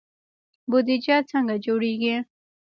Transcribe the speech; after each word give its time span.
بودجه 0.69 1.17
څنګه 1.31 1.55
جوړیږي؟ 1.65 2.15